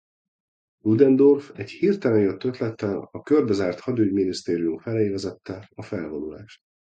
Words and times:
Ludendorff 0.83 1.51
egy 1.57 1.69
hirtelen 1.71 2.19
jött 2.19 2.43
ötlettel 2.43 3.07
a 3.11 3.21
körbezárt 3.21 3.79
hadügyminisztérium 3.79 4.77
felé 4.79 5.09
vezette 5.09 5.69
a 5.75 5.81
felvonulást. 5.83 6.61